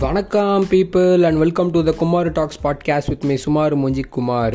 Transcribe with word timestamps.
வணக்கம் 0.00 0.64
people 0.70 1.22
and 1.22 1.38
welcome 1.38 1.70
to 1.70 1.84
the 1.84 1.92
Kumar 1.92 2.32
talks 2.32 2.58
podcast 2.64 3.08
with 3.08 3.24
my 3.24 3.36
சுமார் 3.36 3.78
மொஞ்சி 3.78 4.02
குமார் 4.10 4.54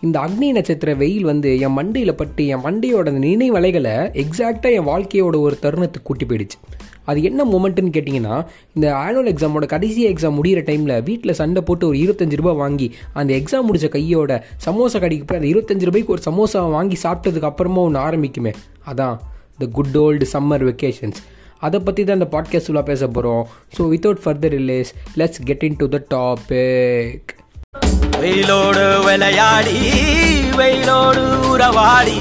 இந்த 0.00 0.20
அக்னி 0.20 0.50
நட்சத்திர 0.50 0.94
வெயில் 0.94 1.24
வந்து 1.24 1.58
என் 1.58 1.76
மண்டையில் 1.78 2.12
பட்டு 2.12 2.46
என் 2.46 2.64
மண்டையோட 2.64 3.10
நினைவலைகளை 3.24 3.94
எக்ஸாக்டாக 4.14 4.72
என் 4.72 4.86
வாழ்க்கையோட 4.86 5.40
ஒரு 5.40 5.58
தருணத்துக்கு 5.62 6.02
கூட்டி 6.02 6.26
போயிடுச்சு. 6.26 6.58
அது 7.04 7.22
என்ன 7.22 7.44
மூமெண்ட்டுன்னு 7.44 7.94
கேட்டிங்கன்னா 7.96 8.46
இந்த 8.74 8.94
ஆனுவல் 8.94 9.32
எக்ஸாமோட 9.34 9.66
கடைசி 9.66 10.08
எக்ஸாம் 10.08 10.38
முடிகிற 10.42 10.62
டைமில் 10.64 11.02
வீட்டில் 11.02 11.32
சண்டை 11.32 11.62
போட்டு 11.62 11.86
ஒரு 11.86 11.98
இருபத்தஞ்சு 11.98 12.36
ரூபாய் 12.36 12.54
வாங்கி 12.54 12.94
அந்த 13.12 13.34
எக்ஸாம் 13.34 13.62
முடித்த 13.62 13.88
கையோட 13.88 14.44
சமோசா 14.66 15.00
கடைக்கு 15.00 15.24
போய் 15.24 15.38
அந்த 15.38 15.50
இருபத்தஞ்சு 15.50 15.90
ரூபாய்க்கு 15.90 16.12
ஒரு 16.12 16.22
சமோசா 16.30 16.70
வாங்கி 16.70 16.98
சாப்பிட்டதுக்கு 17.02 17.42
அப்புறமா 17.42 17.80
ஒன்று 17.80 18.00
ஆரம்பிக்குமே. 18.00 18.52
அதான் 18.86 19.16
the 19.58 19.66
good 19.72 19.96
old 19.96 20.24
summer 20.32 20.64
vacations 20.64 21.20
அதை 21.64 21.80
பற்றி 21.80 22.04
தான் 22.04 22.18
இந்த 22.20 22.28
பாட்காஸ்ட் 22.32 22.68
ஃபுல்லாக 22.68 22.82
பேச 22.82 23.06
போகிறோம் 23.06 23.44
so 23.76 23.82
without 23.92 24.22
further 24.24 24.54
delays 24.54 24.90
let's 25.16 25.40
get 25.44 25.62
into 25.76 25.88
the 25.88 26.00
topic 26.10 27.30
வெயிலோடு 28.20 28.84
விளையாடி 29.04 29.78
வெயிலோடு 30.56 31.22
உறவாடி 31.48 32.18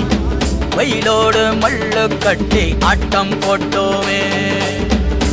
வெயிலோடு 0.75 1.41
மல்லு 1.61 2.03
கட்டி 2.19 2.75
ஆட்டம் 2.81 3.33
போட்டோமே. 3.39 4.21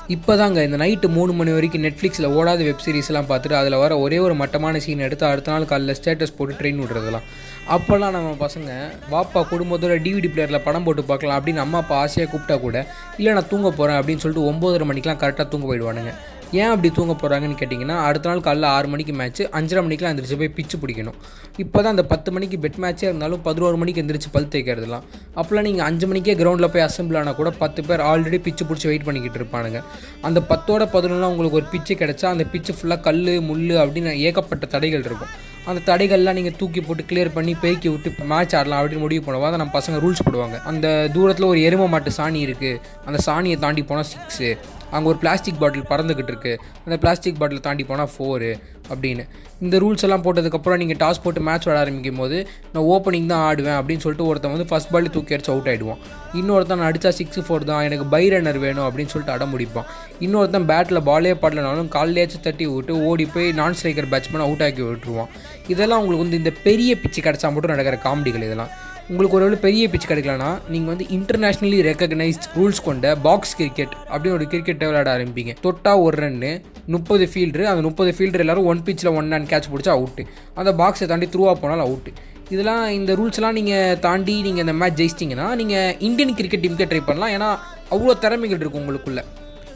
இப்போதாங்க 0.08 0.60
இந்த 0.62 0.76
நைட்டு 0.76 1.08
மூணு 1.08 1.32
மணி 1.32 1.50
வரைக்கும் 1.52 1.84
நெட்ஃப்ளிக்ஸில் 1.84 2.32
ஓடாத 2.36 2.64
வெப் 2.64 2.84
சீரிஸ்லாம் 2.86 3.28
பார்த்துட்டு 3.28 3.52
அதில் 3.52 3.76
வர 3.76 3.98
ஒரே 3.98 4.18
ஒரு 4.18 4.34
மட்டமான 4.34 4.78
சீன் 4.78 4.98
எடுத்து 4.98 5.26
அடுத்த 5.26 5.50
நாள் 5.50 5.68
காலைல 5.72 5.94
ஸ்டேட்டஸ் 6.00 6.36
போட்டு 6.36 6.54
ட்ரெயின் 6.54 6.80
விடுறதெல்லாம். 6.80 7.26
அப்போல்லாம் 7.74 8.14
நம்ம 8.16 8.30
பசங்க 8.42 8.70
வாப்பா 9.10 9.40
குடும்பத்தோட 9.50 9.94
டிவிடி 10.04 10.28
பிளேயரில் 10.32 10.64
படம் 10.64 10.86
போட்டு 10.86 11.02
பார்க்கலாம் 11.10 11.38
அப்படின்னு 11.38 11.62
அம்மா 11.64 11.78
அப்பா 11.82 11.96
ஆசையாக 12.04 12.28
கூப்பிட்டா 12.32 12.56
கூட 12.64 12.78
இல்லை 13.18 13.32
நான் 13.36 13.50
தூங்க 13.52 13.68
போகிறேன் 13.70 13.98
அப்படின்னு 14.00 14.22
சொல்லிட்டு 14.22 14.48
ஒம்போதரை 14.50 14.86
மணிக்கெலாம் 14.90 15.20
கரெக்டாக 15.22 15.46
தூங்க 15.52 15.66
போயிடுவானுங்க. 15.70 16.12
ஏன் 16.60 16.70
அப்படி 16.72 16.88
தூங்க 16.96 17.12
போகிறாங்கன்னு 17.20 17.58
கேட்டிங்கன்னா 17.58 17.96
அடுத்த 18.06 18.28
நாள் 18.28 18.42
காலைல 18.46 18.70
ஆறு 18.76 18.86
மணிக்கு 18.92 19.12
மேட்ச்சு 19.18 19.42
அஞ்சரை 19.58 19.82
மணிக்கெலாம் 19.86 20.12
எந்திரிச்சு 20.12 20.38
போய் 20.40 20.52
பிச்சு 20.56 20.76
பிடிக்கணும். 20.82 21.18
இப்போ 21.64 21.78
தான் 21.80 21.92
அந்த 21.94 22.04
பத்து 22.12 22.32
மணிக்கு 22.36 22.56
பெட் 22.64 22.78
மேட்ச்சே 22.84 23.06
இருந்தாலும் 23.08 23.42
பதினோரு 23.44 23.76
மணிக்கு 23.82 24.02
எந்திரிச்சு 24.02 24.30
பல் 24.36 24.50
தேய்க்கிறதுலாம் 24.54 25.04
அப்போலாம் 25.40 25.66
நீங்கள் 25.68 25.86
அஞ்சு 25.88 26.08
மணிக்கே 26.12 26.34
கிரவுண்டில் 26.40 26.72
போய் 26.74 26.86
அசம்பிள் 26.88 27.20
ஆனால் 27.20 27.38
கூட 27.40 27.52
பத்து 27.62 27.82
பேர் 27.90 28.02
ஆல்ரெடி 28.10 28.40
பிச்சு 28.46 28.66
பிடிச்சி 28.70 28.90
வெயிட் 28.90 29.06
பண்ணிக்கிட்டு 29.08 29.40
இருப்பானுங்க. 29.42 29.82
அந்த 30.28 30.42
பத்தோட 30.50 30.88
பதினொன்றுலாம் 30.96 31.34
உங்களுக்கு 31.34 31.60
ஒரு 31.60 31.68
பிச்சு 31.76 31.94
கிடச்சா 32.02 32.26
அந்த 32.34 32.46
பிச்சு 32.54 32.74
ஃபுல்லாக 32.78 33.00
கல் 33.06 33.22
முள் 33.50 33.64
அப்படின்னு 33.84 34.14
ஏகப்பட்ட 34.26 34.66
தடைகள் 34.74 35.06
இருக்கும். 35.10 35.32
அந்த 35.68 35.80
தடைகள்லாம் 35.90 36.36
நீங்கள் 36.38 36.56
தூக்கி 36.58 36.80
போட்டு 36.80 37.02
கிளியர் 37.10 37.30
பண்ணி 37.34 37.52
பெருக்கி 37.62 37.88
விட்டு 37.88 38.24
மேட்ச் 38.32 38.54
ஆடலாம் 38.56 38.80
அப்படின்னு 38.80 39.04
முடிவு 39.04 39.22
பண்ணுவோம். 39.26 39.48
அதை 39.48 39.58
நம்ம 39.62 39.74
பசங்க 39.78 39.98
ரூல்ஸ் 40.04 40.26
போடுவாங்க. 40.26 40.56
அந்த 40.70 40.86
தூரத்தில் 41.12 41.50
ஒரு 41.52 41.60
எரும 41.68 41.88
மாட்டு 41.88 42.10
சாணி 42.18 42.40
இருக்குது 42.48 42.80
அந்த 43.04 43.18
சாணியை 43.26 43.58
தாண்டி 43.64 43.82
போனால் 43.82 44.10
சிக்ஸு 44.14 44.50
அங்கே 44.94 45.08
ஒரு 45.12 45.18
பிளாஸ்டிக் 45.22 45.60
பாட்டில் 45.62 45.88
பறந்துக்கிட்டு 45.92 46.32
இருக்கு. 46.34 46.52
அந்த 46.84 46.96
பிளாஸ்டிக் 47.04 47.40
பாட்டில் 47.40 47.64
தாண்டி 47.66 47.84
போனால் 47.90 48.10
ஃபோரு 48.14 48.50
அப்படின்னு. 48.92 49.24
இந்த 49.64 49.76
ரூல்ஸ் 49.82 50.04
எல்லாம் 50.06 50.22
போட்டதுக்கப்புறம் 50.24 50.80
நீங்கள் 50.82 50.98
டாஸ் 51.02 51.22
போட்டு 51.24 51.40
மேட்ச் 51.48 51.66
விளாட 51.66 51.80
ஆரம்பிக்கும் 51.82 52.20
போது 52.22 52.36
நான் 52.72 52.86
ஓப்பனிங் 52.94 53.28
தான் 53.32 53.44
ஆடுவேன் 53.48 53.78
அப்படின்னு 53.80 54.02
சொல்லிட்டு 54.04 54.28
ஒருத்தன் 54.30 54.54
வந்து 54.54 54.68
ஃபஸ்ட் 54.70 54.92
பால் 54.94 55.10
தூக்கி 55.16 55.34
அடிச்சு 55.36 55.52
அவுட் 55.54 55.70
ஆகிடுவான் 55.72 56.00
இன்னொருத்தன் 56.40 56.80
நான் 56.80 56.90
அடித்தா 56.90 57.12
சிக்ஸ் 57.18 57.40
ஃபோர் 57.46 57.68
தான் 57.70 57.84
எனக்கு 57.88 58.06
பை 58.14 58.22
ரன்னர் 58.34 58.60
வேணும் 58.66 58.86
அப்படின்னு 58.88 59.12
சொல்லிட்டு 59.14 59.36
அடம் 59.36 59.52
முடிப்பான் 59.54 59.88
இன்னொருத்தன் 60.26 60.68
பேட்டில் 60.72 61.04
பாலே 61.10 61.34
பாடலனாலும் 61.44 61.90
காலையாச்சும் 61.96 62.46
தட்டி 62.48 62.66
விட்டு 62.74 62.94
ஓடி 63.10 63.26
போய் 63.34 63.48
நான் 63.60 63.76
ஸ்ட்ரைக்கர் 63.80 64.10
பேட்ஸ்மேன் 64.12 64.46
அவுட் 64.46 64.64
ஆக்கி 64.66 64.82
விட்டுருவான். 64.82 65.32
இதெல்லாம் 65.72 66.00
உங்களுக்கு 66.02 66.24
வந்து 66.24 66.40
இந்த 66.42 66.52
பெரிய 66.68 66.92
பிச்சு 67.02 67.20
கிடச்சா 67.26 67.48
மட்டும் 67.54 67.74
நடக்கிற 67.74 67.98
காமெடிகள் 68.06 68.46
இதெல்லாம். 68.48 68.72
உங்களுக்கு 69.10 69.36
ஒரு 69.36 69.56
பெரிய 69.64 69.84
பிச் 69.92 70.06
கிடைக்கலனா 70.10 70.48
நீங்கள் 70.72 70.90
வந்து 70.92 71.06
இன்டர்நேஷ்னலி 71.14 71.78
ரெக்கக்னைஸ்ட் 71.86 72.44
ரூல்ஸ் 72.56 72.80
கொண்ட 72.88 73.06
பாக்ஸ் 73.24 73.54
கிரிக்கெட் 73.60 73.94
அப்படின்னு 74.10 74.36
ஒரு 74.36 74.44
கிரிக்கெட் 74.52 74.82
விளையாட 74.86 75.08
ஆரம்பிப்பீங்க. 75.14 75.52
தொட்டா 75.64 75.92
ஒரு 76.02 76.16
ரன்னு 76.22 76.50
முப்பது 76.94 77.24
ஃபீல்டு 77.32 77.64
அந்த 77.70 77.82
முப்பது 77.88 78.10
ஃபீல்டர் 78.16 78.44
எல்லாரும் 78.44 78.68
ஒன் 78.72 78.82
பிச்சில் 78.88 79.10
ஒன் 79.20 79.32
அண்ட் 79.38 79.48
கேட்ச் 79.52 79.68
பிடிச்சா 79.72 79.94
அவுட்டு 79.96 80.24
அந்த 80.60 80.72
பாக்ஸை 80.80 81.08
தாண்டி 81.12 81.28
த்ரூவாக 81.32 81.56
போனாலும் 81.62 81.86
அவுட்டு 81.86 82.12
இதெல்லாம் 82.54 82.84
இந்த 82.98 83.16
ரூல்ஸ்லாம் 83.20 83.56
நீங்கள் 83.58 83.98
தாண்டி 84.06 84.36
நீங்கள் 84.46 84.64
இந்த 84.66 84.76
மேட்ச் 84.82 85.00
ஜெயிச்சிட்டிங்கன்னா 85.00 85.48
நீங்கள் 85.62 85.98
இந்தியன் 86.10 86.36
கிரிக்கெட் 86.40 86.64
டீமுக்கே 86.66 86.88
ட்ரை 86.92 87.02
பண்ணலாம். 87.10 87.34
ஏன்னா 87.36 87.50
அவ்வளோ 87.94 88.16
திறமைகள் 88.26 88.62
இருக்கும் 88.62 88.84
உங்களுக்குள்ள. 88.84 89.22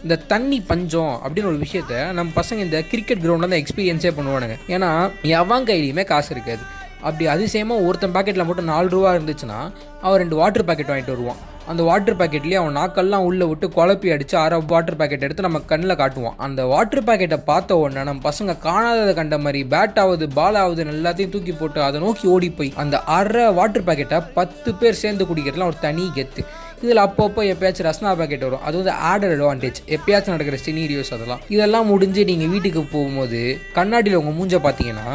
இந்த 0.05 0.17
தண்ணி 0.33 0.61
பஞ்சம் 0.71 1.13
அப்படின்னு 1.25 1.51
ஒரு 1.53 1.61
விஷயத்த 1.67 2.07
நம்ம 2.21 2.31
பசங்க 2.41 2.61
இந்த 2.69 2.81
கிரிக்கெட் 2.93 3.25
கிரவுண்டில் 3.27 3.53
தான் 3.53 3.63
எக்ஸ்பீரியன்ஸே 3.65 4.15
பண்ணுவானுங்க. 4.21 4.57
ஏன்னா 4.77 4.93
எவன் 5.41 5.69
கையிலையுமே 5.69 6.07
காசு 6.15 6.33
இருக்காது. 6.37 6.65
அப்படி 7.07 7.25
அதிசயமாக 7.35 7.87
ஒருத்தன் 7.89 8.15
பாக்கெட்டில் 8.17 8.49
மட்டும் 8.51 8.71
நாலு 8.75 8.89
ரூபா 8.95 9.11
இருந்துச்சுன்னா 9.17 9.59
அவன் 10.05 10.21
ரெண்டு 10.23 10.37
வாட்டர் 10.43 10.69
பாக்கெட் 10.69 10.93
வாங்கிட்டு 10.93 11.15
வருவான். 11.15 11.43
அந்த 11.73 11.83
வாட்டர் 11.89 12.17
பாக்கெட்லேயே 12.21 12.57
அவன் 12.61 12.77
நாக்கெல்லாம் 12.79 13.27
உள்ளே 13.29 13.45
விட்டு 13.51 13.67
குழப்பி 13.77 14.09
அடித்து 14.15 14.37
அரை 14.43 14.57
வாட்டர் 14.73 14.99
பாக்கெட் 15.01 15.25
எடுத்து 15.27 15.47
நம்ம 15.47 15.61
கண்ணில் 15.71 15.99
காட்டுவான். 16.01 16.37
அந்த 16.47 16.61
வாட்டர் 16.73 17.07
பாக்கெட்டை 17.09 17.39
பார்த்த 17.51 17.79
உடனே 17.83 18.03
நம்ம 18.09 18.25
பசங்க 18.29 18.57
காணாததை 18.67 19.15
கண்ட 19.21 19.39
மாதிரி 19.45 19.61
பேட் 19.75 20.01
ஆகுது 20.03 20.27
பால் 20.39 20.59
ஆகுது 20.63 20.85
எல்லாத்தையும் 20.97 21.33
தூக்கி 21.37 21.55
போட்டு 21.61 21.81
அதை 21.87 22.01
நோக்கி 22.05 22.27
ஓடி 22.35 22.51
போய் 22.59 22.73
அந்த 22.85 22.99
அரை 23.19 23.47
வாட்டர் 23.61 23.87
பாக்கெட்டை 23.89 24.21
பத்து 24.39 24.73
பேர் 24.83 25.03
சேர்ந்து 25.05 25.29
குடிக்கிறதுலாம் 25.31 25.73
ஒரு 25.73 25.81
தனி 25.87 26.07
கெத்து. 26.19 26.45
இதில் 26.83 27.03
அப்பப்போ 27.05 27.43
எப்பயாச்சும் 27.53 27.87
ரஸ்னா 27.89 28.11
பாக்கெட் 28.21 28.45
வரும். 28.47 28.65
அது 28.67 28.75
வந்து 28.81 28.95
ஆடர் 29.11 29.35
அட்வான்டேஜ் 29.37 29.79
எப்பயாச்சும் 29.97 30.35
நடக்கிற 30.35 30.59
சினீரியோஸ் 30.67 31.13
அதெல்லாம். 31.17 31.43
இதெல்லாம் 31.55 31.89
முடிஞ்சு 31.93 32.25
நீங்கள் 32.31 32.53
வீட்டுக்கு 32.55 32.83
போகும்போது 32.95 33.43
கண்ணாடியில் 33.79 34.21
உங்கள் 34.21 34.37
மூஞ்ச 34.39 34.61
பார்த்தீங்கன்னா 34.67 35.09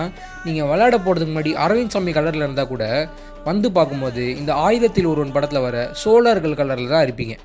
நீங்கள் 0.48 0.70
விளையாட 0.72 0.98
போகிறதுக்கு 0.98 1.34
முன்னாடி 1.34 1.54
அரவிந்த் 1.66 1.96
சாமி 1.96 2.14
கலரில் 2.18 2.46
இருந்தால் 2.48 2.72
கூட 2.74 2.86
வந்து 3.50 3.68
பார்க்கும்போது 3.78 4.24
இந்த 4.42 4.54
ஆயுதத்தில் 4.68 5.12
ஒருவன் 5.14 5.36
படத்தில் 5.38 5.66
வர 5.68 5.78
சோழர்கள் 6.04 6.60
கலரில் 6.62 6.94
தான் 6.96 7.06
இருப்பீங்க. 7.08 7.36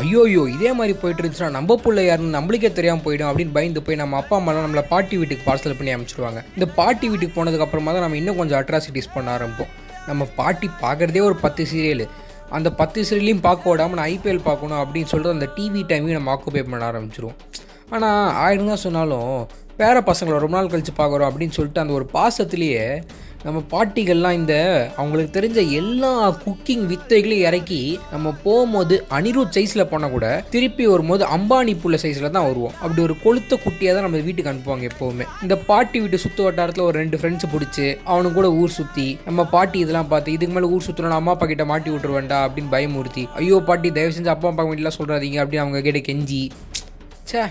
ஐயோயோ 0.00 0.42
இதே 0.54 0.70
மாதிரி 0.78 0.94
போயிட்டு 1.00 1.22
இருந்துச்சுன்னா 1.22 1.50
நம்ம 1.50 1.76
பிள்ளை 1.84 2.02
யாருன்னு 2.06 2.36
நம்மளுக்கே 2.38 2.70
தெரியாமல் 2.72 3.04
போயிடும் 3.06 3.28
அப்படின்னு 3.30 3.54
பயந்து 3.56 3.80
போய் 3.86 4.00
நம்ம 4.02 4.16
அப்பா 4.16 4.34
அம்மாலாம் 4.40 4.66
நம்மளை 4.66 4.84
பாட்டி 4.92 5.14
வீட்டுக்கு 5.16 5.44
பார்சல் 5.48 5.76
பண்ணி 5.78 5.92
அமைச்சிருவாங்க 5.94 6.40
இந்த 6.56 6.66
பாட்டி 6.78 7.06
வீட்டுக்கு 7.08 7.36
போனதுக்கு 7.38 7.66
அப்புறமா 7.66 7.92
தான் 7.92 8.04
நம்ம 8.06 8.16
இன்னும் 8.16 8.38
கொஞ்சம் 8.40 8.58
அட்ராசிட்டிஸ் 8.60 9.14
பண்ண 9.14 9.30
ஆரம்பிப்போம். 9.36 9.72
நம்ம 10.08 10.28
பாட்டி 10.40 10.68
பார்க்குறதே 10.82 11.22
ஒரு 11.28 11.36
பத்து 11.44 11.64
சீரியல் 11.72 12.04
அந்த 12.58 12.68
பத்து 12.80 13.00
சீரியலையும் 13.08 13.42
பார்க்க 13.48 13.70
விடாமல் 13.70 13.98
நான் 14.00 14.10
ஐபிஎல் 14.12 14.46
பார்க்கணும் 14.48 14.80
அப்படின்னு 14.84 15.10
சொல்லிட்டு 15.12 15.36
அந்த 15.36 15.48
டிவி 15.56 15.82
டைமையும் 15.90 16.18
நம்ம 16.18 16.32
ஆக்குபை 16.34 16.62
பண்ண 16.70 16.84
ஆரம்பிச்சிருவோம். 16.90 17.36
ஆனால் 17.94 18.32
ஆயிரம் 18.44 18.70
தான் 18.72 18.84
சொன்னாலும் 18.86 19.30
பேர 19.80 19.98
பசங்களை 20.08 20.38
ரொம்ப 20.44 20.56
நாள் 20.56 20.72
கழித்து 20.72 20.92
பார்க்குறோம் 20.98 21.28
அப்படின்னு 21.30 21.56
சொல்லிட்டு 21.58 21.82
அந்த 21.82 21.92
ஒரு 21.98 22.06
பாசத்துலேயே 22.16 22.82
நம்ம 23.44 23.58
பாட்டிகள்லாம் 23.72 24.38
இந்த 24.38 24.54
அவங்களுக்கு 24.96 25.30
தெரிஞ்ச 25.36 25.60
எல்லா 25.78 26.10
குக்கிங் 26.42 26.82
வித்தைகளையும் 26.90 27.46
இறக்கி 27.48 27.78
நம்ம 28.12 28.32
போகும்போது 28.42 28.94
அனிருத் 29.16 29.54
சைஸில் 29.56 29.88
போனால் 29.92 30.12
கூட 30.14 30.26
திருப்பி 30.54 30.84
வரும்போது 30.90 31.24
அம்பானி 31.36 31.74
புள்ள 31.82 31.98
சைஸில் 32.02 32.34
தான் 32.34 32.46
வருவோம். 32.48 32.74
அப்படி 32.82 33.00
ஒரு 33.06 33.14
கொளுத்த 33.24 33.58
குட்டியாக 33.64 33.94
தான் 33.96 34.06
நம்ம 34.06 34.20
வீட்டுக்கு 34.26 34.50
அனுப்புவாங்க 34.52 34.84
எப்போவுமே. 34.90 35.26
இந்த 35.42 35.56
பாட்டி 35.70 35.96
வீட்டு 36.02 36.20
சுற்று 36.24 36.44
வட்டாரத்தில் 36.46 36.86
ஒரு 36.88 36.96
ரெண்டு 36.98 37.18
ஃப்ரெண்ட்ஸ் 37.20 37.50
பிடிச்சி 37.54 37.86
அவனு 38.10 38.34
கூட 38.38 38.50
ஊர் 38.60 38.76
சுற்றி 38.78 39.06
நம்ம 39.28 39.46
பாட்டி 39.54 39.78
இதெல்லாம் 39.84 40.10
பார்த்து 40.12 40.34
இதுக்கு 40.36 40.56
மேலே 40.56 40.70
ஊர் 40.74 40.86
சுற்றணும் 40.88 41.18
அம்மா 41.20 41.34
அப்பா 41.36 41.48
கிட்ட 41.52 41.66
மாட்டி 41.72 41.90
விட்டுருவேண்டா 41.94 42.40
அப்படின்னு 42.46 42.72
பயமுறுத்தி 42.76 43.24
ஐயோ 43.40 43.58
பாட்டி 43.70 43.90
தயவு 43.98 44.16
செஞ்சு 44.18 44.34
அப்பா 44.34 44.50
அப்பா 44.52 44.66
வீட்டிலாம் 44.70 44.98
சொல்கிறாதீங்க 44.98 45.40
அப்படின்னு 45.42 45.64
அவங்க 45.64 45.82
கிட்ட 45.88 46.02
கெஞ்சி 46.10 46.42
ச்சே 47.24 47.44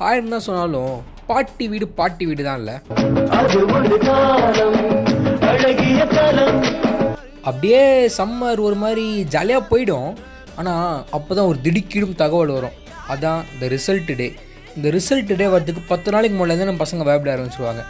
ஆயிரம் 0.00 0.34
தான் 0.34 0.46
சொன்னாலும் 0.48 0.96
பாட்டி 1.28 1.64
வீடு 1.70 1.86
பாட்டி 2.00 2.24
வீடு 2.26 2.42
தான் 2.48 2.60
இல்லை 2.60 2.76
அப்படியே 7.48 7.82
சம்மர் 8.18 8.60
ஒரு 8.68 8.76
மாதிரி 8.84 9.04
ஜாலியாக 9.34 9.68
போயிடும். 9.70 10.10
ஆனால் 10.60 11.04
அப்போ 11.16 11.32
தான் 11.38 11.48
ஒரு 11.50 11.58
திடுக்கிடும் 11.66 12.18
தகவல் 12.22 12.56
வரும். 12.56 12.76
அதான் 13.12 13.40
இந்த 13.54 13.66
ரிசல்ட் 13.76 14.10
டே 14.20 14.28
இந்த 14.76 14.88
ரிசல்ட் 14.96 15.30
டே 15.40 15.46
வரதுக்கு 15.52 15.82
பத்து 15.92 16.08
நாளைக்கு 16.14 16.36
முன்னாடி 16.38 16.70
நம்ம 16.70 16.82
பசங்க 16.84 17.04
விளையாட 17.04 17.30
ஆரம்பிச்சிருவாங்க. 17.34 17.82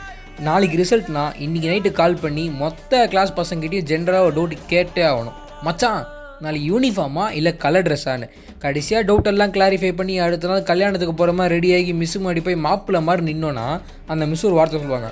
நாளைக்கு 0.49 0.77
ரிசல்ட்னா 0.83 1.23
இன்றைக்கி 1.45 1.69
நைட்டு 1.71 1.91
கால் 2.01 2.21
பண்ணி 2.25 2.45
மொத்த 2.63 3.07
கிளாஸ் 3.13 3.33
பசங்ககிட்டயும் 3.39 3.89
ஜென்ரலாக 3.91 4.27
ஒரு 4.27 4.35
டவுட் 4.39 4.69
கேட்டே 4.73 5.05
ஆகணும். 5.13 5.39
மச்சான் 5.67 6.03
நாளைக்கு 6.45 6.67
யூனிஃபார்மா 6.73 7.25
இல்லை 7.39 7.53
கலர் 7.65 7.87
ட்ரெஸ்ஸான்னு 7.87 8.27
கடைசியாக 8.65 9.07
டவுட் 9.09 9.31
எல்லாம் 9.33 9.53
கிளாரிஃபை 9.55 9.93
பண்ணி 10.01 10.15
அடுத்த 10.25 10.49
நாள் 10.51 10.69
கல்யாணத்துக்கு 10.71 11.15
போகிற 11.21 11.33
மாதிரி 11.39 11.55
ரெடியாகி 11.57 11.93
மிஸ்ஸு 12.01 12.19
மாடி 12.25 12.41
போய் 12.49 12.65
மாப்பிள்ள 12.67 12.99
மாதிரி 13.09 13.25
நின்னோன்னா 13.29 13.67
அந்த 14.13 14.27
மிஸ் 14.33 14.47
ஒரு 14.49 14.59
வார்த்தை 14.59 14.81
சொல்லுவாங்க. 14.83 15.11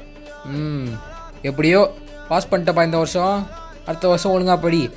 ம் 0.56 0.90
எப்படியோ 1.50 1.80
பாஸ் 2.30 2.50
பண்ணிட்டப்பா 2.52 2.84
இந்த 2.88 2.98
வருஷம். 3.02 3.36
அடுத்த 3.86 4.08
வருஷம் 4.08 4.32
ஒழுங்கா 4.32 4.60
படி. 4.60 4.90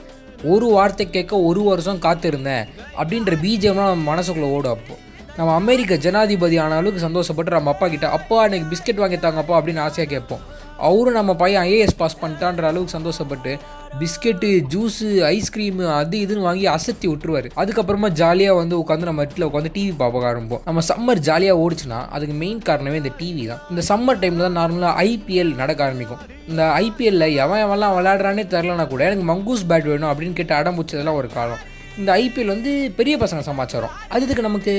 ஒரு 0.44 0.68
வார்த்தை 0.68 1.10
கேட்க 1.10 1.38
ஒரு 1.38 1.63
வருஷம் 1.63 2.01
காத்திருந்தேன் 2.01 2.68
அப்படின்ற 2.98 3.34
பீஜம்லாம் 3.44 3.92
நம்ம 3.94 4.16
மனசுக்குள்ளே 4.16 4.50
ஓடும் 4.57 4.72
அப்போ. 4.72 4.95
நம்ம 5.38 5.54
அமெரிக்க 5.54 5.95
ஜனாதிபதி 5.95 6.57
ஆன 6.57 6.75
அளவுக்கு 6.75 7.07
சந்தோஷப்பட்டு 7.07 7.56
நம்ம 7.57 7.69
அப்பா 7.69 7.88
கிட்ட 7.88 8.10
அப்பா 8.10 8.45
எனக்கு 8.45 8.68
பிஸ்கெட் 8.72 8.95
வாங்கி 8.95 9.16
தாங்கப்பா 9.16 9.56
அப்படின்னு 9.56 9.86
ஆசையாக 9.88 10.13
கேட்போம். 10.13 10.39
அவரும் 10.88 11.18
நம்ம 11.19 11.35
பையன் 11.35 11.63
ஐஏஎஸ் 11.63 11.97
பாஸ் 11.97 12.18
பண்ணிட்டான்ற 12.21 12.65
அளவுக்கு 12.69 12.95
சந்தோஷப்பட்டு 12.97 13.57
பிஸ்கெட்டு 14.00 14.50
ஜூஸு 14.74 15.07
ஐஸ்கிரீமு 15.33 15.85
அது 16.00 16.18
இதுன்னு 16.25 16.47
வாங்கி 16.47 16.65
அசத்தி 16.68 17.07
விட்டுருவாரு. 17.12 17.50
அதுக்கப்புறமா 17.62 18.09
ஜாலியாக 18.09 18.57
வந்து 18.57 18.75
உட்காந்து 18.79 19.09
நம்ம 19.09 19.24
வீட்டில் 19.24 19.47
உட்காந்து 19.47 19.71
டிவி 19.77 19.94
பார்க்க 19.97 20.31
ஆரம்பிப்போம். 20.31 20.63
நம்ம 20.65 20.81
சம்மர் 20.89 21.24
ஜாலியாக 21.29 21.62
ஓடிச்சுன்னா 21.63 22.00
அதுக்கு 22.09 22.35
மெயின் 22.44 22.59
காரணமே 22.59 22.97
இந்த 23.03 23.13
டிவி 23.21 23.45
தான். 23.47 23.62
இந்த 23.69 23.83
சம்மர் 23.89 24.21
டைமில் 24.24 24.45
தான் 24.47 24.59
நார்மலாக 24.62 25.06
ஐபிஎல் 25.12 25.56
நடக்க 25.56 25.83
ஆரம்பிக்கும். 25.83 26.21
இந்த 26.47 26.63
ஐபிஎல்ல 26.83 27.33
எவன் 27.45 27.63
எவன்லாம் 27.65 27.95
விளையாடுறானே 27.97 28.45
தெரிலனா 28.53 28.88
கூட 28.88 29.03
எனக்கு 29.09 29.25
மங்கூஸ் 29.33 29.65
பேட் 29.71 29.89
வேணும் 29.94 30.12
அப்படின்னு 30.12 30.33
கேட்டு 30.33 30.56
அடம் 30.59 30.77
பிடிச்சதெல்லாம் 30.79 31.19
ஒரு 31.21 31.27
காலம். 31.27 31.63
இந்த 32.00 32.09
ஐபிஎல் 32.24 32.53
வந்து 32.53 32.71
பெரிய 32.97 33.18
பசங்க 33.18 33.39
சமாச்சாரம். 33.39 33.94
அதுக்கு 34.15 34.47
நமக்கு 34.47 34.74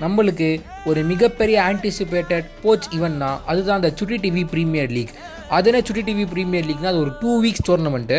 நம்மளுக்கு 0.00 0.48
ஒரு 0.84 1.02
மிகப்பெரிய 1.02 1.56
ஆன்டிசிபேட்டட் 1.70 2.48
போச் 2.64 2.88
ஈவெண்ட்னா 2.96 3.30
அதுதான் 3.46 3.78
அந்த 3.80 3.92
சுட்டி 3.96 4.16
டிவி 4.24 4.42
ப்ரீமியர் 4.54 4.92
லீக் 4.96 5.14
அதனே 5.50 5.80
சுட்டி 5.80 6.02
டிவி 6.02 6.24
ப்ரீமியர் 6.24 6.66
லீக்னா 6.66 6.88
அது 6.88 6.98
ஒரு 6.98 7.12
டூ 7.20 7.32
வீக்ஸ் 7.40 7.66
டோர்னமெண்ட்டு 7.68 8.18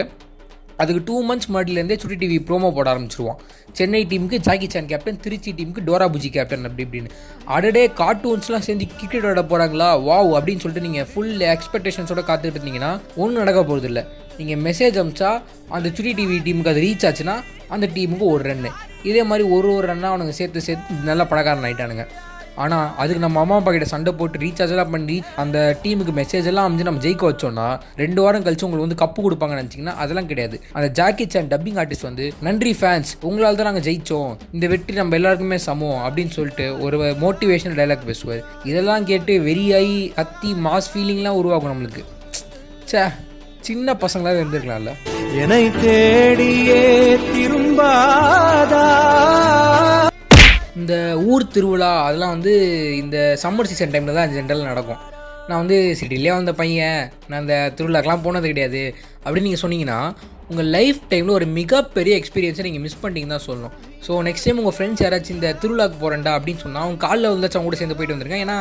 அதுக்கு 0.79 1.01
டூ 1.05 1.17
மந்த்ஸ் 1.23 1.47
முன்னாடிலேருந்தே 1.49 1.95
சுட்டி 1.95 2.15
டிவி 2.15 2.37
ப்ரோமோ 2.47 2.69
போட 2.71 2.87
ஆரம்பிச்சிருவோம் 2.93 3.37
சென்னை 3.71 4.03
டீமுக்கு 4.03 4.37
ஜாக்கி 4.37 4.67
சான் 4.69 4.85
கேப்டன் 4.85 5.19
திருச்சி 5.19 5.51
டீமுக்கு 5.51 5.81
டோரா 5.81 6.07
புஜி 6.07 6.29
கேப்டன் 6.29 6.65
அப்படி 6.65 6.83
இப்படின்னு. 6.83 7.09
அடடே 7.47 7.87
கார்ட்டூன்ஸ்லாம் 7.99 8.59
சேர்ந்து 8.59 8.85
கிரிக்கெட் 8.85 9.25
விளாட 9.25 9.41
போகிறாங்களா 9.41 9.89
வாவ் 10.01 10.31
அப்படின்னு 10.35 10.59
சொல்லிட்டு 10.59 10.87
நீங்கள் 10.87 11.07
ஃபுல் 11.13 11.41
எக்ஸ்பெக்டேஷன்ஸோட 11.49 12.23
காத்துட்டு 12.25 12.59
இருந்தீங்கன்னா 12.59 12.91
ஒன்றும் 13.15 13.41
நடக்க 13.41 13.63
போகிறது 13.63 13.87
இல்லை 13.87 14.03
நீங்கள் 14.37 14.61
மெசேஜ் 14.61 14.99
அமிச்சா 14.99 15.31
அந்த 15.69 15.87
சுட்டி 15.89 16.13
டிவி 16.13 16.39
டீமுக்கு 16.39 16.69
அது 16.69 16.79
ரீச் 16.79 17.05
ஆச்சுன்னா 17.05 17.35
அந்த 17.69 17.87
டீமுக்கு 17.87 18.25
ஒரு 18.25 18.43
ரன்னு 18.43 18.71
இதே 19.03 19.23
மாதிரி 19.23 19.49
ஒரு 19.49 19.73
ஒரு 19.75 19.87
ரன்னாக 19.87 20.11
அவனுங்க 20.13 20.33
சேர்த்து 20.33 20.61
சேர்த்து 20.61 21.01
நல்லா 21.03 21.25
பணக்காரன் 21.25 21.63
ஆகிட்டானுங்க 21.63 22.05
ஆனால் 22.63 22.87
அதுக்கு 23.01 23.21
நம்ம 23.25 23.39
அம்மா 23.43 23.55
அப்பா 23.59 23.71
கிட்ட 23.75 23.87
சண்டை 23.93 24.11
போட்டு 24.19 24.41
ரீசார்ஜ் 24.43 24.73
எல்லாம் 24.75 24.93
பண்ணி 24.95 25.17
அந்த 25.43 25.57
டீமுக்கு 25.83 26.13
மெசேஜ் 26.19 26.49
எல்லாம் 26.51 26.67
அமைஞ்சு 26.67 26.87
நம்ம 26.89 27.01
ஜெயிக்க 27.05 27.23
வச்சோம்னா 27.29 27.67
ரெண்டு 28.03 28.19
வாரம் 28.23 28.45
கழிச்சு 28.45 28.65
உங்களுக்கு 28.67 28.87
வந்து 28.87 28.99
கப்பு 29.03 29.19
கொடுப்பாங்கன்னு 29.25 29.61
நினச்சிங்கன்னா 29.63 29.95
அதெல்லாம் 30.03 30.29
கிடையாது. 30.31 30.57
அந்த 30.77 30.87
ஜாக்கி 30.99 31.25
சான் 31.35 31.51
டப்பிங் 31.53 31.79
ஆர்டிஸ்ட் 31.83 32.07
வந்து 32.09 32.27
நன்றி 32.47 32.73
ஃபேன்ஸ் 32.79 33.11
உங்களால் 33.29 33.59
தான் 33.59 33.69
நாங்கள் 33.69 33.85
ஜெயிச்சோம். 33.89 34.31
இந்த 34.55 34.65
வெற்றி 34.73 34.95
நம்ம 35.01 35.17
எல்லாருக்குமே 35.19 35.59
சமம் 35.67 35.99
அப்படின்னு 36.05 36.35
சொல்லிட்டு 36.37 36.67
ஒரு 36.85 36.97
மோட்டிவேஷனல் 37.25 37.77
டைலாக் 37.81 38.09
பேசுவார். 38.11 38.41
இதெல்லாம் 38.71 39.07
கேட்டு 39.11 39.35
வெறியாகி 39.49 39.99
கத்தி 40.19 40.51
மாஸ் 40.67 40.89
ஃபீலிங்லாம் 40.93 41.39
உருவாகும் 41.41 41.73
நம்மளுக்கு. 41.73 42.03
ச்சே 42.89 43.03
சின்ன 43.69 43.97
பசங்களாக 44.05 44.41
இருந்திருக்கலாம்ல. 44.41 44.91
என்னை 45.43 45.63
தேடியே 45.83 46.81
திரும்பாதா? 47.31 48.83
இந்த 50.79 50.93
ஊர் 51.31 51.51
திருவிழா 51.55 51.89
அதெல்லாம் 52.05 52.33
வந்து 52.35 52.53
இந்த 53.01 53.17
சம்மர் 53.43 53.69
சீசன் 53.69 53.93
டைமில் 53.93 54.17
தான் 54.17 54.31
ஜென்ரலாக 54.35 54.69
நடக்கும். 54.71 55.01
நான் 55.49 55.61
வந்து 55.61 55.77
சிட்டிலே 55.99 56.31
வந்த 56.37 56.51
பையன் 56.61 56.99
நான் 57.27 57.41
அந்த 57.41 57.55
திருவிழாக்கெலாம் 57.77 58.23
போனது 58.25 58.51
கிடையாது. 58.51 58.81
அப்படின்னு 59.25 59.47
நீங்கள் 59.47 59.63
சொன்னீங்கன்னா 59.63 59.99
உங்கள் 60.51 60.69
லைஃப் 60.75 60.99
டைமில் 61.11 61.35
ஒரு 61.37 61.47
மிகப்பெரிய 61.59 62.13
எக்ஸ்பீரியன்ஸை 62.21 62.65
நீங்கள் 62.67 62.85
மிஸ் 62.85 62.99
பண்ணிட்டீங்க 63.03 63.29
தான் 63.35 63.45
சொல்லணும். 63.47 63.75
ஸோ 64.05 64.11
நெக்ஸ்ட் 64.27 64.47
டைம் 64.47 64.59
உங்கள் 64.61 64.75
ஃப்ரெண்ட்ஸ் 64.77 65.03
யாராச்சும் 65.03 65.37
இந்த 65.37 65.49
திருவிழாக்கு 65.61 65.97
போகிறேன்டா 66.03 66.33
அப்படின்னு 66.37 66.63
சொன்னால் 66.65 66.85
அவங்க 66.85 66.99
காலில் 67.07 67.31
வந்தாச்சும் 67.33 67.59
அவங்க 67.59 67.69
கூட 67.71 67.79
சேர்ந்து 67.81 67.97
போயிட்டு 67.99 68.15
வந்திருக்கேன் 68.15 68.43
ஏன்னா 68.45 68.57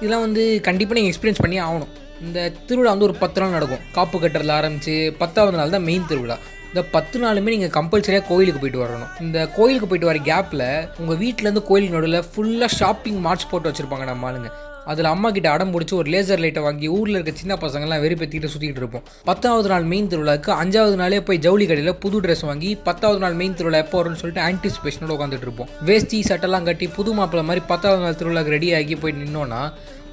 இதெல்லாம் 0.00 0.24
வந்து 0.26 0.44
கண்டிப்பாக 0.68 0.98
நீங்கள் 0.98 1.12
எக்ஸ்பீரியன்ஸ் 1.12 1.44
பண்ணி 1.44 1.58
ஆகணும். 1.66 1.92
இந்த 2.26 2.38
திருவிழா 2.68 2.92
வந்து 2.94 3.08
ஒரு 3.08 3.16
பத்து 3.22 3.40
நாள் 3.42 3.56
நடக்கும். 3.56 3.82
காப்பு 3.96 4.16
கட்டுறதுல 4.22 4.54
ஆரம்பித்து 4.60 4.94
பத்தாவது 5.22 5.58
நாள் 5.60 5.74
தான் 5.76 5.86
மெயின் 5.90 6.08
திருவிழா. 6.12 6.38
இந்த 6.70 6.82
பத்து 6.94 7.16
நாளுமே 7.24 7.52
நீங்கள் 7.54 7.74
கம்பல்சரியாக 7.76 8.24
கோயிலுக்கு 8.30 8.60
போயிட்டு 8.62 8.82
வரணும். 8.84 9.10
இந்த 9.24 9.38
கோயிலுக்கு 9.58 9.86
போயிட்டு 9.90 10.10
வர 10.10 10.18
கேப்பில் 10.30 10.66
உங்கள் 11.02 11.20
வீட்டிலேருந்து 11.22 11.62
கோயிலுக்கு 11.68 11.98
நடுவில் 11.98 12.26
ஃபுல்லாக 12.32 12.72
ஷாப்பிங் 12.80 13.20
மார்ட்ஸ் 13.26 13.50
போட்டு 13.52 13.70
வச்சுருப்பாங்க 13.70 14.06
நம்ம 14.10 14.28
ஆளுங்க. 14.30 14.50
அதில் 14.92 15.08
அம்மா 15.12 15.28
கிட்ட 15.36 15.48
அடம் 15.54 15.72
பிடிச்சி 15.72 15.94
ஒரு 16.00 16.08
லேசர் 16.12 16.42
லைட்டை 16.42 16.62
வாங்கி 16.66 16.86
ஊரில் 16.98 17.16
இருக்க 17.16 17.32
சின்ன 17.40 17.54
பசங்கள்லாம் 17.64 18.02
வெறுப்பேற்றிட்டு 18.04 18.50
சுற்றிட்டு 18.52 18.80
இருப்போம். 18.82 19.04
பத்தாவது 19.28 19.68
நாள் 19.72 19.88
மெயின் 19.90 20.08
திருவிழாக்கு 20.12 20.50
அஞ்சாவது 20.62 20.96
நாளே 21.00 21.18
போய் 21.28 21.42
ஜவுளி 21.46 21.64
கடையில் 21.70 21.98
புது 22.04 22.20
ட்ரெஸ் 22.24 22.44
வாங்கி 22.50 22.70
பத்தாவது 22.86 23.20
நாள் 23.24 23.36
மெயின் 23.40 23.56
திருவிழா 23.58 23.82
எப்போ 23.84 23.98
வரும்னு 24.00 24.20
சொல்லிட்டு 24.22 24.46
ஆன்டிசிபேஷனோட 24.48 25.14
உட்காந்துட்டு 25.16 25.48
இருப்போம். 25.48 25.70
வேஷ்டி 25.88 26.20
சட்டெல்லாம் 26.30 26.68
கட்டி 26.70 26.88
புது 26.98 27.12
மாப்பிள்ள 27.18 27.44
மாதிரி 27.50 27.64
பத்தாவது 27.72 28.02
நாள் 28.06 28.18
திருவிழாக்கு 28.22 28.56
ரெடி 28.56 28.70
ஆகி 28.80 28.96
போய் 29.04 29.18
நின்னோன்னா 29.20 29.62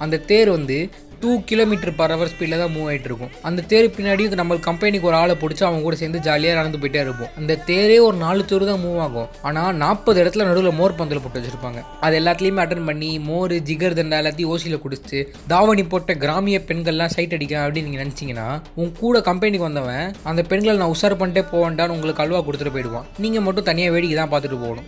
அந்த 0.04 0.24
தேர் 0.30 0.50
வந்து 0.58 0.78
டூ 1.22 1.32
கிலோமீட்டர் 1.50 1.94
பர் 2.00 2.14
ஹவர் 2.14 2.32
ஸ்பீடில் 2.34 2.62
தான் 2.64 2.74
மூவ் 2.76 2.88
ஆகிட்டு 2.92 3.10
இருக்கும். 3.12 3.32
அந்த 3.48 3.66
தேர் 3.72 3.88
பின்னாடி 3.98 4.24
நம்ம 4.42 4.60
கம்பெனிக்கு 4.70 5.10
ஒரு 5.12 5.18
ஆளை 5.22 5.36
பிடிச்சி 5.44 5.64
அவங்க 5.68 5.84
கூட 5.88 5.96
சேர்ந்து 6.02 6.20
ஜாலியாக 6.28 6.58
நடந்து 6.60 6.80
போயிட்டே 6.82 7.02
இருப்போம். 7.06 7.32
அந்த 7.40 7.60
தேரே 7.70 7.98
ஒரு 8.08 8.18
நாலு 8.26 8.42
தேர் 8.52 8.66
தான் 8.72 8.82
மூவ் 8.86 9.00
ஆகும். 9.06 9.30
ஆனால் 9.50 9.78
நாற்பது 9.84 10.20
இடத்துல 10.24 10.48
நடுவில் 10.50 10.78
மோர் 10.80 10.98
பந்தல் 11.00 11.22
போட்டு 11.24 11.40
வச்சிருப்பாங்க. 11.40 11.82
அது 12.06 12.16
எல்லாத்துலேயுமே 12.22 12.64
அட்டன் 12.64 12.88
பண்ணி 12.90 13.12
மோர் 13.30 13.56
ஜிகர் 13.70 13.98
தண்டா 14.00 14.20
எல்லாத்தையும் 14.22 14.52
ஓசியில் 14.56 14.84
குடிச்சு 14.86 15.22
தாவணி 15.54 15.86
போட்ட 15.94 16.14
கிராமிய 16.24 16.60
பெண்கள்லாம் 16.70 17.14
சைட் 17.16 17.36
அடிக்க 17.38 17.56
அப்படின்னு 17.64 17.90
நீங்கள் 17.90 18.06
நினச்சிங்கன்னா 18.06 18.48
உன் 18.82 18.94
கூட 19.02 19.22
கம்பெனிக்கு 19.30 19.68
வந்தவன் 19.68 20.06
அந்த 20.32 20.44
பெண்களை 20.52 20.78
நான் 20.82 20.94
உஷார் 20.96 21.20
பண்ணிட்டே 21.22 21.46
போவேன்டான்னு 21.54 21.96
உங்களுக்கு 21.98 22.24
அல்வா 22.26 22.42
கொடுத்துட்டு 22.50 22.76
போயிடுவான். 22.78 23.08
நீங்கள் 23.26 23.46
மட்டும் 23.48 23.70
தனியாக 23.72 23.96
வேடிக்கை 23.96 24.18
தான் 24.22 24.34
பார்த்துட்டு 24.34 24.64
போகணும். 24.66 24.88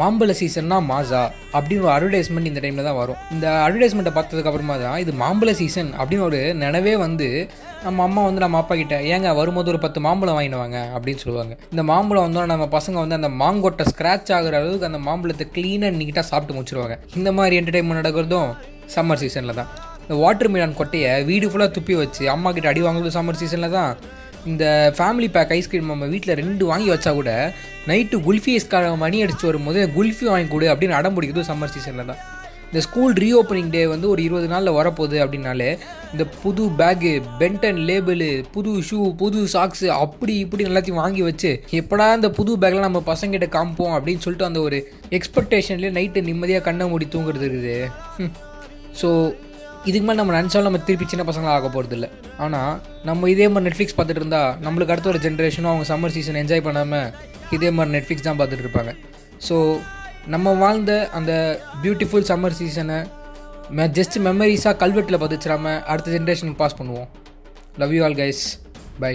மாம்பழ 0.00 0.32
சீசன்னா 0.40 0.76
மாசா 0.90 1.22
அப்படின்னு 1.56 1.84
ஒரு 1.86 1.92
அட்வர்டைஸ்மெண்ட் 1.94 2.48
இந்த 2.50 2.60
டைமில் 2.64 2.86
தான் 2.88 2.98
வரும். 3.00 3.18
இந்த 3.34 3.46
அட்வர்டைஸ்மெண்ட்டை 3.64 4.12
பார்த்ததுக்கு 4.18 4.50
அப்புறமா 4.50 4.76
தான் 4.84 4.98
இது 5.02 5.12
மாம்பழ 5.22 5.50
சீசன் 5.60 5.90
அப்படின்னு 5.98 6.24
ஒரு 6.28 6.40
நினைவே 6.62 6.94
வந்து 7.04 7.28
நம்ம 7.86 8.02
அம்மா 8.08 8.22
வந்து 8.28 8.42
நம்ம 8.44 8.58
அப்பா 8.62 8.74
கிட்ட 8.80 8.96
ஏங்க 9.12 9.34
வரும்போது 9.40 9.70
ஒரு 9.72 9.80
பத்து 9.84 10.00
மாம்பழம் 10.06 10.36
வாங்கினுவாங்க 10.38 10.78
அப்படின்னு 10.96 11.22
சொல்லுவாங்க. 11.24 11.54
இந்த 11.74 11.84
மாம்பழம் 11.92 12.26
வந்தோம் 12.26 12.50
நம்ம 12.52 12.68
பசங்க 12.76 12.98
வந்து 13.04 13.18
அந்த 13.20 13.30
மாங்கொட்டை 13.42 13.86
ஸ்க்ராட்ச் 13.92 14.32
ஆகுற 14.38 14.56
அளவுக்கு 14.60 14.90
அந்த 14.90 15.00
மாம்பழத்தை 15.08 15.46
க்ளீனாக 15.56 15.98
நீட்டாக 16.00 16.26
சாப்பிட்டு 16.30 16.56
முடிச்சிருவாங்க. 16.58 16.96
இந்த 17.20 17.32
மாதிரி 17.38 17.60
என்டர்டைன்மெண்ட் 17.60 18.00
நடக்கிறதும் 18.02 18.50
சம்மர் 18.96 19.22
சீசனில் 19.24 19.58
தான். 19.60 19.70
இந்த 20.04 20.14
வாட்டர் 20.22 20.52
மிலான் 20.54 20.78
கொட்டையை 20.80 21.12
வீடு 21.30 21.46
ஃபுல்லாக 21.50 21.70
துப்பி 21.76 21.94
வச்சு 22.02 22.24
அம்மா 22.36 22.48
கிட்ட 22.56 22.68
அடி 22.72 22.82
வாங்குறது 22.86 23.16
சம்மர் 23.18 23.40
சீசனில் 23.42 23.74
தான். 23.78 23.92
இந்த 24.46 24.92
ஃபேமிலி 24.98 25.30
பேக் 25.30 25.52
ஐஸ்கிரீம் 25.52 25.86
நம்ம 25.86 26.06
வீட்டில் 26.06 26.34
ரெண்டு 26.34 26.66
வாங்கி 26.66 26.90
வச்சா 26.90 27.14
கூட 27.14 27.54
நைட்டு 27.86 28.16
குல்ஃபி 28.18 28.60
மணி 28.96 29.24
அடிச்சு 29.24 29.46
வரும்போது 29.46 29.90
குல்ஃபி 29.96 30.24
வாங்கி 30.24 30.48
கொடு 30.48 30.68
அப்படின்னு 30.68 30.90
அடம் 30.90 31.16
பிடிக்கிறது 31.16 31.48
சம்மர் 31.48 31.72
சீசனில் 31.72 32.04
தான். 32.04 32.16
இந்த 32.68 32.80
ஸ்கூல் 32.80 33.12
ரீஓப்பனிங் 33.12 33.70
டே 33.70 33.86
வந்து 33.86 34.08
ஒரு 34.08 34.22
இருபது 34.22 34.46
நாளில் 34.48 34.72
வரப்போகுது 34.72 35.16
அப்படின்னாலே 35.18 35.78
இந்த 36.12 36.24
புது 36.42 36.70
பேகு 36.78 37.22
பென்டன் 37.38 37.76
லேபிளு 37.76 38.44
புது 38.52 38.82
ஷூ 38.90 39.14
புது 39.16 39.46
சாக்ஸு 39.52 39.86
அப்படி 39.86 40.38
இப்படி 40.38 40.64
எல்லாத்தையும் 40.64 41.02
வாங்கி 41.02 41.22
வச்சு 41.22 41.62
எப்படா 41.70 42.14
இந்த 42.14 42.30
புது 42.30 42.56
பேக்லாம் 42.56 42.88
நம்ம 42.88 43.02
பசங்கிட்ட 43.06 43.48
காமிப்போம் 43.48 43.94
அப்படின்னு 43.94 44.18
சொல்லிட்டு 44.18 44.44
அந்த 44.44 44.60
ஒரு 44.60 44.90
எக்ஸ்பெக்டேஷன்லேயே 45.10 45.92
நைட்டு 45.92 46.22
நிம்மதியாக 46.22 46.64
கண்ணை 46.64 46.88
மூடி 46.88 47.08
தூங்குறது 47.12 47.46
இருக்குது. 47.48 47.76
ஸோ 49.02 49.32
இதுக்கு 49.88 50.06
மேலே 50.06 50.18
நம்ம 50.20 50.34
நினச்சாலும் 50.38 50.68
நம்ம 50.68 50.80
திருப்பி 50.88 51.06
சின்ன 51.12 51.24
பசங்களாக 51.28 51.58
ஆக 51.58 51.68
போகிறது 51.74 51.94
இல்லை 51.96 52.08
ஆனால் 52.44 52.74
நம்ம 53.08 53.28
இதே 53.32 53.46
மாதிரி 53.52 53.66
நெட்ஃப்ளிக்ஸ் 53.66 53.96
பார்த்துட்டு 53.96 54.22
இருந்தால் 54.22 54.50
நம்மளுக்கு 54.64 54.92
அடுத்த 54.94 55.10
ஒரு 55.12 55.20
ஜென்ரேஷனும் 55.24 55.70
அவங்க 55.72 55.86
சம்மர் 55.90 56.14
சீசன் 56.16 56.38
என்ஜாய் 56.42 56.64
பண்ணாமல் 56.66 57.08
இதே 57.56 57.70
மாதிரி 57.76 57.94
நெட்ஃப்ளிக்ஸ் 57.96 58.26
தான் 58.28 58.38
பார்த்துட்டு 58.40 58.64
இருப்பாங்க. 58.66 58.92
ஸோ 59.46 59.56
நம்ம 60.34 60.52
வாழ்ந்த 60.62 60.92
அந்த 61.18 61.32
பியூட்டிஃபுல் 61.82 62.28
சம்மர் 62.30 62.58
சீசனை 62.60 62.98
மெ 63.78 63.86
ஜஸ்ட் 63.98 64.18
மெமரிஸாக 64.28 64.74
கல்வெட்டில் 64.82 65.22
பதிச்சிடாமல் 65.24 65.82
அடுத்த 65.92 66.08
ஜென்ரேஷனுக்கு 66.16 66.62
பாஸ் 66.62 66.78
பண்ணுவோம். 66.80 67.08
Love 67.82 67.94
you 67.96 68.02
all 68.08 68.18
guys 68.22 68.44
bye 69.04 69.14